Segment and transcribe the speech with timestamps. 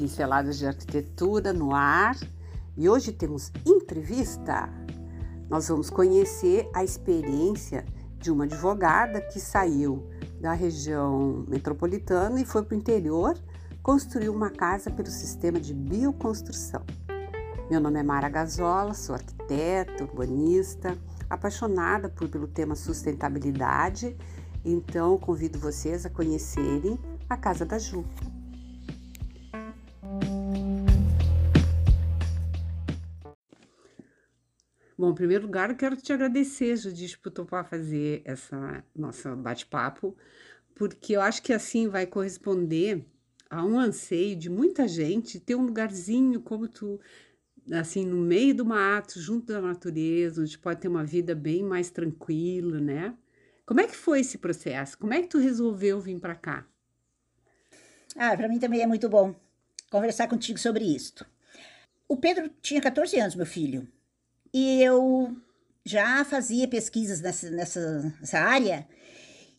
[0.00, 2.16] Pinceladas de Arquitetura no ar
[2.74, 4.66] e hoje temos entrevista.
[5.50, 7.84] Nós vamos conhecer a experiência
[8.18, 10.08] de uma advogada que saiu
[10.40, 13.36] da região metropolitana e foi para o interior
[13.82, 16.82] construir uma casa pelo sistema de bioconstrução.
[17.70, 20.96] Meu nome é Mara Gazola, sou arquiteta, urbanista,
[21.28, 24.16] apaixonada por, pelo tema sustentabilidade,
[24.64, 26.98] então convido vocês a conhecerem
[27.28, 28.02] a Casa da Ju.
[35.10, 40.16] Bom, em primeiro lugar, eu quero te agradecer, Judite, por topar fazer essa nossa bate-papo,
[40.72, 43.04] porque eu acho que assim vai corresponder
[43.50, 47.00] a um anseio de muita gente ter um lugarzinho como tu,
[47.72, 51.90] assim, no meio do mato, junto da natureza, onde pode ter uma vida bem mais
[51.90, 53.12] tranquila, né?
[53.66, 54.96] Como é que foi esse processo?
[54.96, 56.64] Como é que tu resolveu vir para cá?
[58.14, 59.34] Ah, para mim também é muito bom
[59.90, 61.26] conversar contigo sobre isto.
[62.06, 63.88] O Pedro tinha 14 anos, meu filho,
[64.52, 65.36] e eu
[65.84, 68.86] já fazia pesquisas nessa, nessa, nessa área,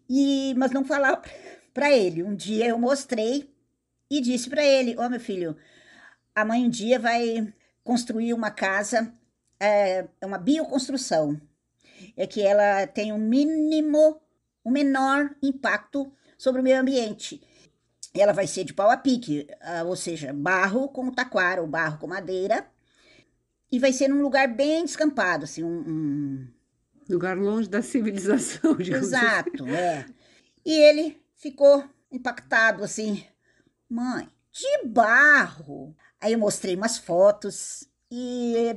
[0.09, 1.21] e mas não falava
[1.73, 2.23] para ele.
[2.23, 3.53] Um dia eu mostrei
[4.09, 5.55] e disse para ele: Ó, oh, meu filho,
[6.35, 7.53] a mãe um dia vai
[7.83, 9.13] construir uma casa,
[9.59, 11.39] é uma bioconstrução.
[12.17, 14.19] É que ela tem um mínimo,
[14.65, 17.41] um menor impacto sobre o meio ambiente.
[18.13, 21.99] Ela vai ser de pau a pique, ah, ou seja, barro com taquara, ou barro
[21.99, 22.69] com madeira,
[23.71, 26.47] e vai ser num lugar bem descampado, assim, um, um...
[27.09, 29.25] lugar longe da civilização, digamos assim.
[29.25, 29.73] Exato, assim.
[29.73, 30.05] é.
[30.65, 33.25] E ele ficou impactado, assim,
[33.89, 35.95] mãe, de barro.
[36.19, 38.75] Aí eu mostrei umas fotos e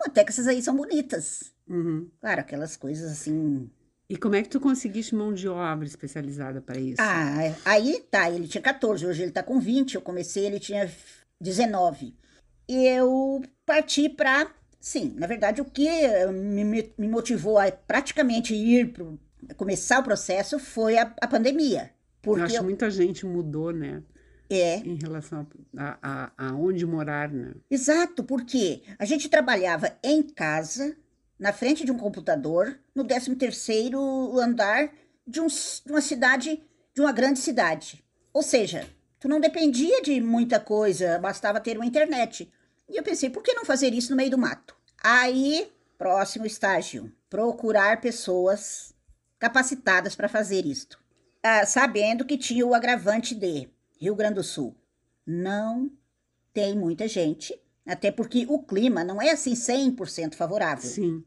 [0.00, 1.52] até que essas aí são bonitas.
[1.68, 2.08] Uhum.
[2.20, 3.68] Claro, aquelas coisas assim.
[4.08, 7.02] E como é que tu conseguiste mão de obra especializada para isso?
[7.02, 10.88] Ah, aí tá, ele tinha 14, hoje ele tá com 20, eu comecei, ele tinha
[11.40, 12.25] 19 e
[12.68, 14.50] eu parti para.
[14.80, 15.88] Sim, na verdade, o que
[16.32, 21.90] me, me motivou a praticamente ir para começar o processo foi a, a pandemia.
[22.22, 24.02] Porque eu acho que muita gente mudou, né?
[24.48, 24.76] É.
[24.76, 25.46] Em relação
[25.76, 27.54] a, a, a onde morar, né?
[27.70, 30.96] Exato, porque a gente trabalhava em casa,
[31.38, 34.00] na frente de um computador, no 13 terceiro
[34.38, 34.90] andar
[35.26, 36.62] de, um, de uma cidade,
[36.94, 38.04] de uma grande cidade.
[38.32, 38.86] Ou seja,
[39.18, 42.50] tu não dependia de muita coisa, bastava ter uma internet.
[42.88, 44.76] E eu pensei, por que não fazer isso no meio do mato?
[45.02, 48.94] Aí, próximo estágio, procurar pessoas
[49.38, 50.98] capacitadas para fazer isto.
[51.42, 53.68] Ah, sabendo que tinha o agravante de
[54.00, 54.74] Rio Grande do Sul.
[55.26, 55.90] Não
[56.52, 60.88] tem muita gente, até porque o clima não é assim 100% favorável.
[60.88, 61.24] Sim.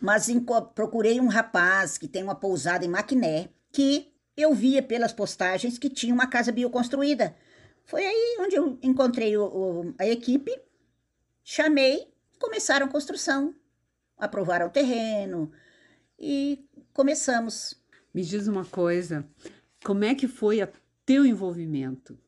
[0.00, 0.28] Mas
[0.74, 5.88] procurei um rapaz que tem uma pousada em Maquiné, que eu via pelas postagens que
[5.88, 7.36] tinha uma casa bioconstruída.
[7.84, 10.50] Foi aí onde eu encontrei o, o, a equipe
[11.42, 12.08] Chamei,
[12.38, 13.54] começaram a construção,
[14.16, 15.50] aprovaram o terreno
[16.18, 17.74] e começamos.
[18.12, 19.26] Me diz uma coisa,
[19.84, 20.68] como é que foi o
[21.04, 22.18] teu envolvimento?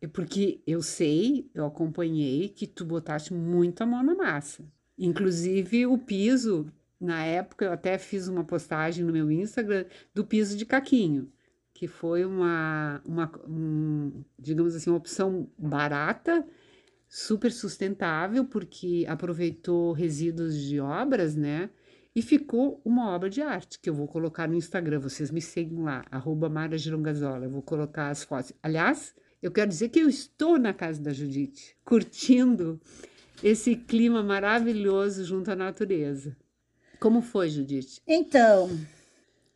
[0.00, 4.64] É porque eu sei, eu acompanhei que tu botaste muita mão na massa.
[4.98, 6.66] Inclusive o piso,
[7.00, 11.32] na época eu até fiz uma postagem no meu Instagram do piso de caquinho,
[11.72, 16.46] que foi uma, uma um, digamos assim, uma opção barata
[17.14, 21.68] super sustentável, porque aproveitou resíduos de obras, né?
[22.16, 24.98] E ficou uma obra de arte que eu vou colocar no Instagram.
[24.98, 27.44] Vocês me seguem lá, arroba Mara Girongazola.
[27.44, 28.54] Eu vou colocar as fotos.
[28.62, 32.80] Aliás, eu quero dizer que eu estou na casa da Judite, curtindo
[33.44, 36.34] esse clima maravilhoso junto à natureza.
[36.98, 38.00] Como foi, Judite?
[38.08, 38.70] Então,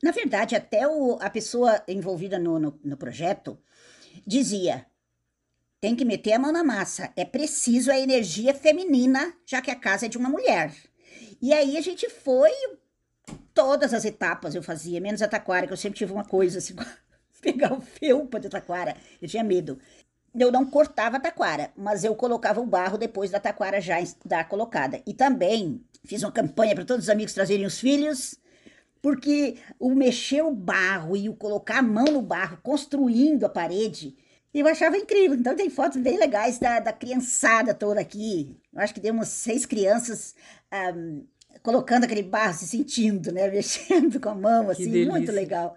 [0.02, 3.58] na verdade, até o, a pessoa envolvida no, no, no projeto
[4.26, 4.84] dizia:
[5.86, 7.12] tem que meter a mão na massa.
[7.14, 10.74] É preciso a energia feminina, já que a casa é de uma mulher.
[11.40, 12.50] E aí a gente foi
[13.54, 16.74] todas as etapas eu fazia, menos a taquara, que eu sempre tive uma coisa assim,
[17.40, 19.78] pegar o felpa de taquara, eu tinha medo.
[20.34, 23.94] Eu não cortava a taquara, mas eu colocava o barro depois da taquara já
[24.24, 25.00] da colocada.
[25.06, 28.34] E também fiz uma campanha para todos os amigos trazerem os filhos,
[29.00, 34.16] porque o mexer o barro e o colocar a mão no barro, construindo a parede,
[34.56, 35.36] e eu achava incrível.
[35.36, 38.56] Então tem fotos bem legais da, da criançada toda aqui.
[38.72, 40.34] Eu acho que deu umas seis crianças
[40.96, 41.26] um,
[41.62, 43.48] colocando aquele barro, se sentindo, né?
[43.52, 45.76] Mexendo com a mão, assim, muito legal.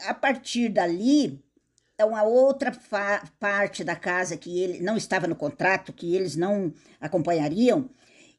[0.00, 1.42] A partir dali,
[1.96, 2.70] é uma outra
[3.40, 6.70] parte da casa que ele não estava no contrato, que eles não
[7.00, 7.88] acompanhariam.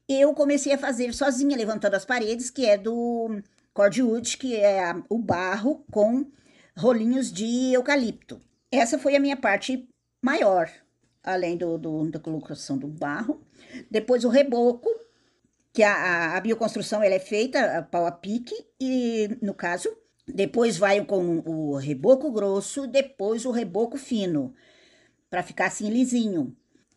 [0.08, 3.42] Eu comecei a fazer sozinha, levantando as paredes, que é do
[3.72, 6.24] cordwood, que é o barro com
[6.76, 8.40] rolinhos de eucalipto.
[8.74, 9.88] Essa foi a minha parte
[10.22, 10.70] maior.
[11.22, 13.40] além do, do, da colocação do barro.
[13.90, 14.88] Depois o reboco,
[15.72, 19.88] que a, a, bioconstrução ela é feita a pau a pique, e no caso,
[20.26, 24.54] depois vai com o reboco grosso, depois o reboco fino,
[25.30, 26.54] para ficar assim lisinho.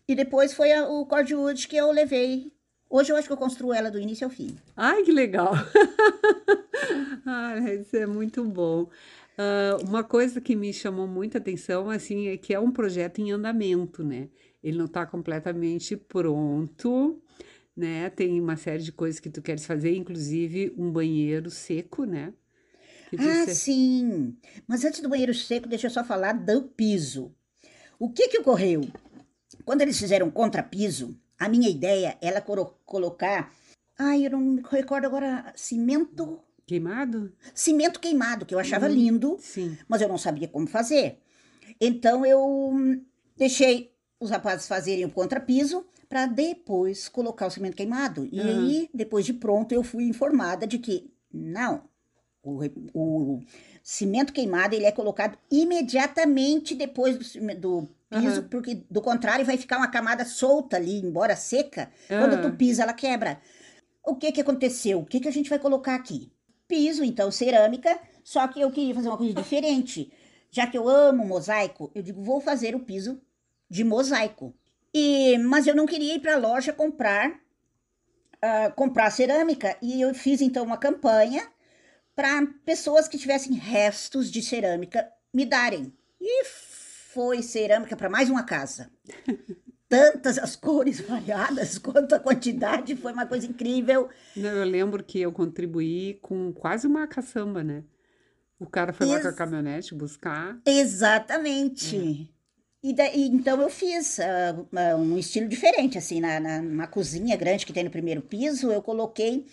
[0.08, 2.52] E depois foi a, o cordwood que eu levei.
[2.90, 4.56] Hoje eu acho que eu construo ela do início ao fim.
[4.76, 5.54] Ai, que legal!
[7.26, 8.90] ah, isso é muito bom.
[9.38, 13.32] Uh, uma coisa que me chamou muita atenção, assim, é que é um projeto em
[13.32, 14.30] andamento, né?
[14.64, 17.22] Ele não está completamente pronto,
[17.76, 18.10] né?
[18.10, 22.34] Tem uma série de coisas que tu queres fazer, inclusive um banheiro seco, né?
[23.18, 23.56] Ah, se...
[23.56, 24.36] sim.
[24.68, 27.32] Mas antes do banheiro seco, deixa eu só falar do piso.
[28.00, 28.82] O que que ocorreu?
[29.64, 33.54] Quando eles fizeram contrapiso, a minha ideia era colocar.
[33.98, 35.54] Ai, eu não me recordo agora.
[35.56, 36.42] Cimento.
[36.68, 37.32] Queimado?
[37.56, 39.78] Cimento queimado, que eu achava hum, lindo, sim.
[39.88, 41.18] mas eu não sabia como fazer.
[41.80, 42.74] Então eu
[43.38, 48.28] deixei os rapazes fazerem o contrapiso para depois colocar o cimento queimado.
[48.30, 48.48] E uhum.
[48.48, 51.84] aí, depois de pronto, eu fui informada de que não,
[52.44, 53.44] o, o
[53.82, 58.48] cimento queimado ele é colocado imediatamente depois do, do piso, uhum.
[58.50, 61.90] porque do contrário vai ficar uma camada solta ali, embora seca.
[62.10, 62.20] Uhum.
[62.20, 63.40] Quando tu pisa, ela quebra.
[64.04, 65.00] O que que aconteceu?
[65.00, 66.30] O que que a gente vai colocar aqui?
[66.68, 70.12] Piso, então, cerâmica, só que eu queria fazer uma coisa diferente.
[70.52, 73.22] Já que eu amo mosaico, eu digo, vou fazer o piso
[73.70, 74.54] de mosaico.
[74.94, 77.40] E, mas eu não queria ir para a loja comprar
[78.38, 81.48] uh, comprar cerâmica e eu fiz então uma campanha
[82.16, 85.94] para pessoas que tivessem restos de cerâmica me darem.
[86.20, 88.92] E foi cerâmica para mais uma casa.
[89.90, 94.10] Tantas as cores variadas quanto a quantidade, foi uma coisa incrível.
[94.36, 97.84] Eu lembro que eu contribuí com quase uma caçamba, né?
[98.60, 100.60] O cara foi Ex lá com a caminhonete buscar.
[100.66, 102.28] Exatamente.
[102.34, 102.38] É.
[102.84, 107.66] E, daí, então eu fiz uh, um estilo diferente, assim, na, na, na cozinha grande
[107.66, 109.46] que tem no primeiro piso, eu coloquei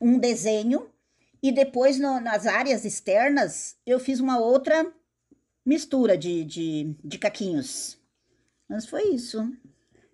[0.00, 0.88] um desenho
[1.42, 4.92] e depois no, nas áreas externas eu fiz uma outra
[5.64, 7.98] mistura de, de, de caquinhos.
[8.68, 9.50] Mas foi isso.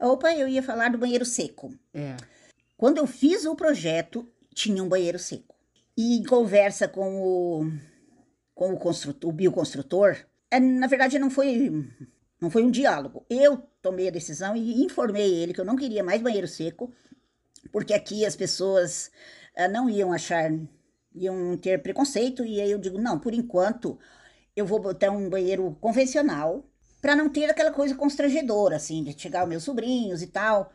[0.00, 1.72] Opa, eu ia falar do banheiro seco.
[1.92, 2.16] É.
[2.76, 5.54] Quando eu fiz o projeto, tinha um banheiro seco.
[5.96, 7.70] E em conversa com o,
[8.54, 10.16] com o, construtor, o bioconstrutor,
[10.50, 11.70] é, na verdade não foi
[12.40, 13.24] não foi um diálogo.
[13.30, 16.92] Eu tomei a decisão e informei ele que eu não queria mais banheiro seco,
[17.72, 19.10] porque aqui as pessoas
[19.56, 20.50] uh, não iam achar,
[21.14, 23.98] iam ter preconceito, e aí eu digo: não, por enquanto
[24.54, 26.64] eu vou botar um banheiro convencional,
[27.04, 30.72] para não ter aquela coisa constrangedora, assim, de chegar os meus sobrinhos e tal.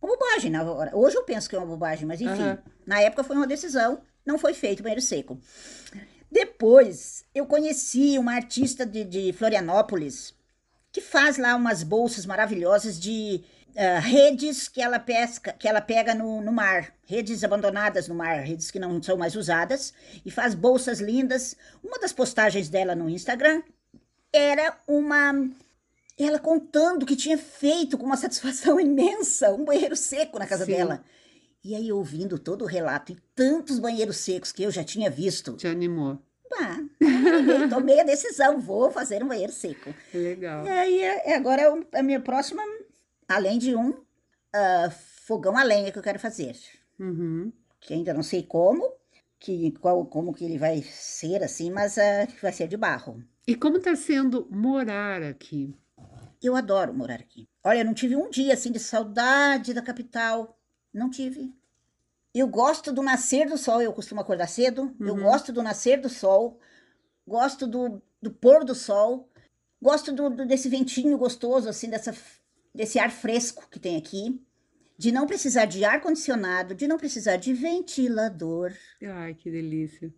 [0.00, 0.96] Uma bobagem na hora.
[0.96, 2.56] Hoje eu penso que é uma bobagem, mas enfim, uhum.
[2.86, 5.38] na época foi uma decisão, não foi feito banheiro seco.
[6.32, 10.32] Depois, eu conheci uma artista de, de Florianópolis,
[10.90, 13.44] que faz lá umas bolsas maravilhosas de
[13.74, 18.40] uh, redes que ela pesca, que ela pega no, no mar, redes abandonadas no mar,
[18.40, 19.92] redes que não são mais usadas,
[20.24, 21.54] e faz bolsas lindas.
[21.84, 23.62] Uma das postagens dela no Instagram
[24.32, 25.32] era uma
[26.18, 30.72] ela contando que tinha feito com uma satisfação imensa um banheiro seco na casa Sim.
[30.72, 31.04] dela.
[31.64, 35.54] E aí, ouvindo todo o relato e tantos banheiros secos que eu já tinha visto.
[35.54, 36.18] Te animou.
[36.48, 36.78] Bah,
[37.68, 39.94] tomei a decisão, vou fazer um banheiro seco.
[40.14, 40.64] Legal.
[40.64, 42.62] E aí, é, agora é a minha próxima,
[43.28, 44.90] além de um uh,
[45.26, 46.56] fogão a lenha que eu quero fazer.
[46.98, 47.52] Uhum.
[47.80, 48.90] Que ainda não sei como,
[49.38, 53.22] que, qual, como que ele vai ser assim, mas uh, vai ser de barro.
[53.46, 55.74] E como está sendo morar aqui?
[56.42, 57.48] Eu adoro morar aqui.
[57.64, 60.58] Olha, eu não tive um dia assim de saudade da capital.
[60.92, 61.52] Não tive.
[62.34, 64.94] Eu gosto do nascer do sol, eu costumo acordar cedo.
[65.00, 65.06] Uhum.
[65.06, 66.60] Eu gosto do nascer do sol,
[67.26, 69.28] gosto do, do pôr do sol,
[69.80, 72.14] gosto do, do, desse ventinho gostoso, assim, dessa,
[72.74, 74.40] desse ar fresco que tem aqui.
[74.98, 78.72] De não precisar de ar-condicionado, de não precisar de ventilador.
[79.00, 80.12] Ai, que delícia.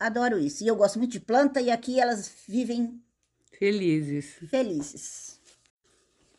[0.00, 0.64] Adoro isso.
[0.64, 2.98] E eu gosto muito de planta e aqui elas vivem
[3.58, 4.38] felizes.
[4.48, 5.40] Felizes.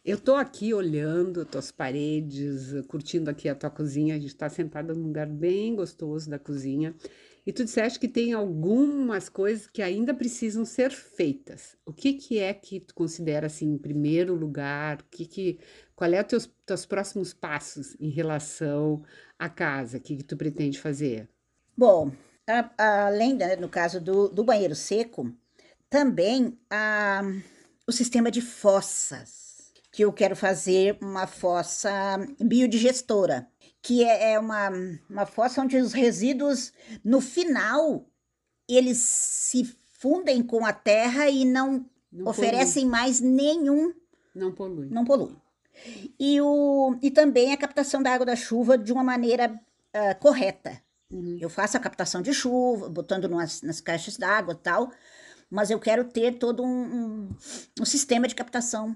[0.04, 4.16] Eu tô aqui olhando as tuas paredes, curtindo aqui a tua cozinha.
[4.16, 6.94] A gente está sentada num lugar bem gostoso da cozinha.
[7.46, 11.78] E tu disseste que tem algumas coisas que ainda precisam ser feitas.
[11.86, 15.02] O que que é que tu considera assim em primeiro lugar?
[15.02, 15.60] O que que
[15.96, 19.04] qual é os teus, teus próximos passos em relação
[19.38, 19.98] à casa?
[19.98, 21.30] O que que tu pretende fazer?
[21.78, 22.12] Bom,
[22.48, 25.32] a, a, além, né, no caso do, do banheiro seco,
[25.90, 27.22] também a,
[27.88, 31.92] o sistema de fossas que eu quero fazer uma fossa
[32.40, 33.48] biodigestora,
[33.82, 34.72] que é, é uma,
[35.08, 36.74] uma fossa onde os resíduos,
[37.04, 38.04] no final,
[38.68, 39.64] eles se
[40.00, 42.92] fundem com a terra e não, não oferecem polui.
[42.92, 43.94] mais nenhum.
[44.34, 44.90] Não polui.
[44.90, 45.36] Não polui.
[46.20, 50.82] E, o, e também a captação da água da chuva de uma maneira uh, correta.
[51.12, 51.38] Uhum.
[51.40, 54.92] Eu faço a captação de chuva, botando nas, nas caixas d'água e tal,
[55.50, 57.30] mas eu quero ter todo um, um,
[57.82, 58.96] um, sistema de captação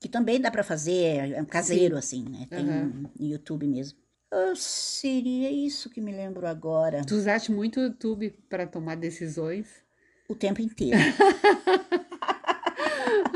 [0.00, 1.98] que também dá para fazer, é um caseiro Sim.
[1.98, 2.46] assim, né?
[2.48, 3.10] Tem uhum.
[3.18, 3.98] no YouTube mesmo.
[4.32, 7.04] Uh, seria isso que me lembro agora.
[7.04, 9.66] Tu usaste muito o YouTube para tomar decisões?
[10.28, 10.98] O tempo inteiro.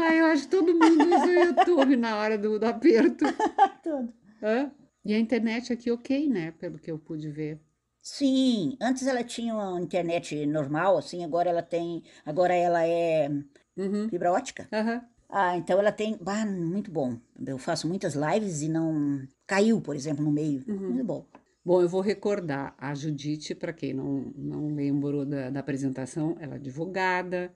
[0.02, 3.25] Ai, eu acho que todo mundo usa o YouTube na hora do, do aperto.
[3.85, 4.12] Todo.
[4.42, 4.71] Hã?
[5.04, 6.50] E a internet aqui ok, né?
[6.59, 7.61] Pelo que eu pude ver.
[8.00, 12.02] Sim, antes ela tinha uma internet normal, assim, agora ela tem.
[12.26, 13.28] Agora ela é
[13.76, 14.09] uhum.
[14.09, 14.68] fibra ótica.
[14.73, 15.00] Uhum.
[15.28, 16.18] Ah, então ela tem.
[16.26, 17.16] Ah, muito bom.
[17.47, 19.23] Eu faço muitas lives e não.
[19.47, 20.64] Caiu, por exemplo, no meio.
[20.66, 20.90] Uhum.
[20.90, 21.25] Muito bom.
[21.64, 26.54] Bom, eu vou recordar a Judite, para quem não, não lembrou da, da apresentação, ela
[26.54, 27.54] é advogada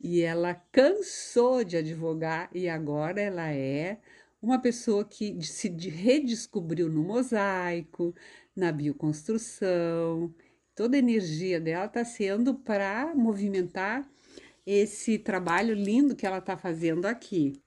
[0.00, 3.98] e ela cansou de advogar e agora ela é
[4.40, 8.14] uma pessoa que se redescobriu no mosaico,
[8.54, 10.32] na bioconstrução.
[10.74, 14.08] Toda a energia dela está sendo para movimentar
[14.64, 17.60] esse trabalho lindo que ela está fazendo aqui.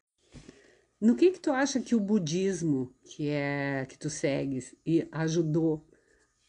[0.99, 5.83] No que que tu acha que o budismo, que é que tu segues, e ajudou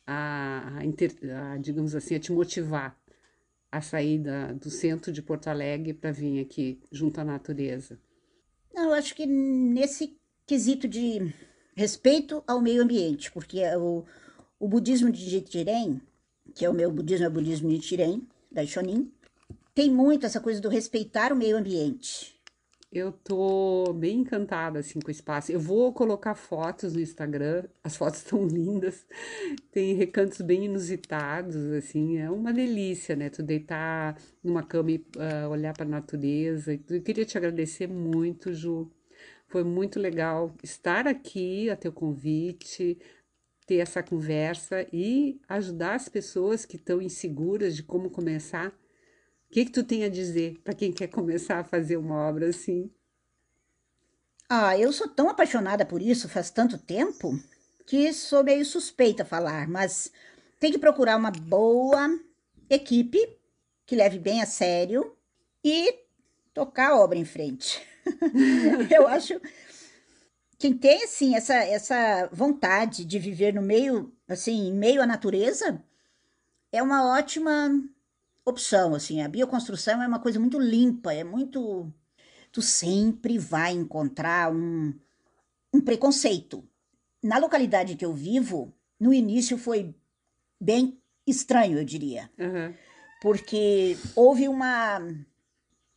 [0.07, 3.02] a, a, a digamos assim, a te motivar
[3.73, 7.99] a sair da, do centro de Porto Alegre para vir aqui junto à natureza?
[8.75, 11.33] Eu acho que nesse quesito de
[11.75, 14.05] respeito ao meio ambiente, porque o,
[14.61, 16.01] o budismo de Nichiren,
[16.55, 19.11] que é o meu budismo, é o budismo de Nichiren, da Shonin,
[19.75, 22.39] tem muito essa coisa do respeitar o meio ambiente.
[22.93, 25.51] Eu tô bem encantada assim com o espaço.
[25.51, 27.65] Eu vou colocar fotos no Instagram.
[27.83, 29.07] As fotos estão lindas.
[29.71, 33.31] Tem recantos bem inusitados, assim, é uma delícia, né?
[33.31, 36.79] Tu deitar numa cama e uh, olhar para a natureza.
[36.91, 38.91] Eu queria te agradecer muito, Ju.
[39.49, 42.99] Foi muito legal estar aqui a teu convite,
[43.67, 48.71] ter essa conversa e ajudar as pessoas que estão inseguras de como começar
[49.53, 52.91] que, que tu tem a dizer para quem quer começar a fazer uma obra assim?
[54.49, 57.39] Ah, eu sou tão apaixonada por isso faz tanto tempo
[57.87, 60.11] que sou meio suspeita a falar, mas
[60.59, 62.09] tem que procurar uma boa
[62.71, 63.19] equipe
[63.85, 65.15] que leve bem a sério
[65.63, 66.01] e
[66.55, 67.87] tocar a obra em frente.
[68.91, 69.39] eu acho
[70.59, 75.85] quem tem assim essa essa vontade de viver no meio assim, em meio à natureza,
[76.73, 77.71] é uma ótima
[78.45, 81.93] opção, assim, a bioconstrução é uma coisa muito limpa, é muito...
[82.51, 84.93] Tu sempre vai encontrar um,
[85.73, 86.63] um preconceito.
[87.23, 89.95] Na localidade que eu vivo, no início foi
[90.61, 92.31] bem estranho, eu diria.
[92.39, 92.75] Uhum.
[93.23, 95.01] Porque houve uma...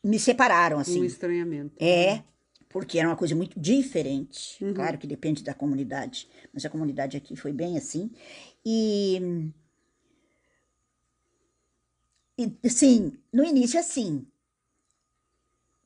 [0.04, 1.02] Me separaram, assim.
[1.02, 1.76] Um estranhamento.
[1.84, 2.24] É,
[2.70, 4.64] porque era uma coisa muito diferente.
[4.64, 4.74] Uhum.
[4.74, 8.12] Claro que depende da comunidade, mas a comunidade aqui foi bem assim.
[8.64, 9.52] E
[12.38, 14.26] e, sim, no início, assim.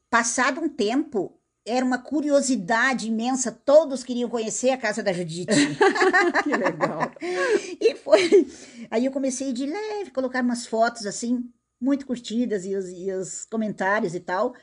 [0.10, 5.53] Passado um tempo, era uma curiosidade imensa, todos queriam conhecer a casa da Judite.
[6.44, 7.12] que legal.
[7.79, 8.48] e foi.
[8.89, 11.48] Aí eu comecei de leve, colocar umas fotos assim,
[11.79, 14.56] muito curtidas, e os, e os comentários e tal.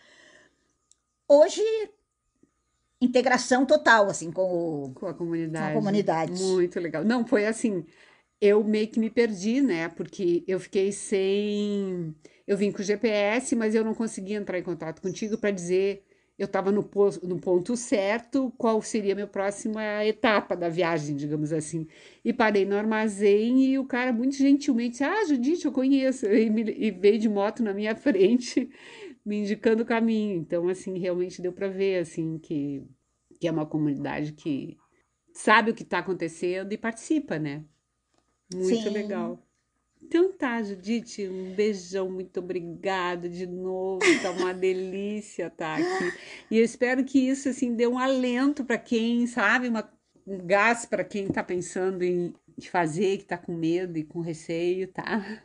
[1.29, 1.63] Hoje,
[3.01, 4.43] integração total, assim, com,
[4.87, 5.73] o, com a comunidade.
[5.73, 6.43] Com a comunidade.
[6.43, 7.05] Muito legal.
[7.05, 7.85] Não, foi assim
[8.41, 9.89] eu meio que me perdi, né?
[9.89, 12.15] Porque eu fiquei sem.
[12.47, 16.05] Eu vim com o GPS, mas eu não conseguia entrar em contato contigo para dizer
[16.39, 16.89] eu estava no,
[17.23, 21.87] no, ponto certo, qual seria a minha próxima etapa da viagem, digamos assim.
[22.23, 26.51] E parei no armazém e o cara muito gentilmente disse, ah, Judite, eu conheço, e,
[26.51, 28.69] me, e veio de moto na minha frente,
[29.25, 30.37] me indicando o caminho.
[30.37, 32.85] Então, assim, realmente deu para ver, assim, que,
[33.41, 34.77] que é uma comunidade que
[35.33, 37.65] sabe o que está acontecendo e participa, né?
[38.55, 38.91] Muito Sim.
[38.91, 39.39] legal.
[40.03, 46.13] Então tá, Judite, um beijão, muito obrigada de novo, tá uma delícia estar tá aqui.
[46.51, 49.91] E eu espero que isso assim dê um alento para quem, sabe, uma,
[50.27, 52.33] um gás para quem está pensando em
[52.71, 55.43] fazer, que está com medo e com receio, tá?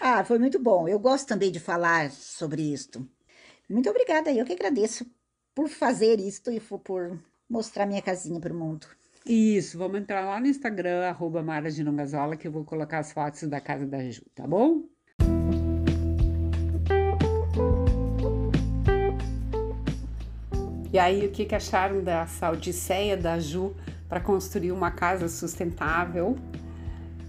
[0.00, 0.86] Ah, foi muito bom.
[0.88, 3.06] Eu gosto também de falar sobre isto.
[3.68, 5.04] Muito obrigada, eu que agradeço
[5.54, 7.18] por fazer isto e por
[7.50, 8.86] mostrar minha casinha para o mundo.
[9.26, 11.84] Isso, vamos entrar lá no Instagram, arroba Mara de
[12.38, 14.84] que eu vou colocar as fotos da casa da Ju, tá bom?
[20.90, 23.74] E aí, o que, que acharam dessa odisseia da Ju
[24.08, 26.36] para construir uma casa sustentável?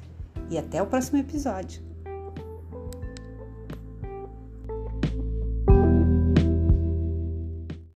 [0.50, 1.82] E até o próximo episódio.